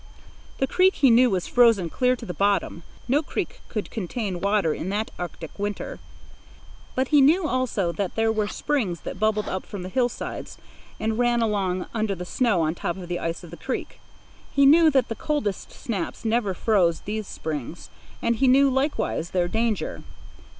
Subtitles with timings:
[0.57, 4.89] The creek he knew was frozen clear to the bottom—no creek could contain water in
[4.89, 9.89] that arctic winter—but he knew also that there were springs that bubbled out from the
[9.89, 10.57] hillsides
[10.99, 13.99] and ran along under the snow and on top the ice of the creek.
[14.51, 17.91] He knew that the coldest snaps never froze these springs,
[18.23, 20.01] and he knew likewise their danger.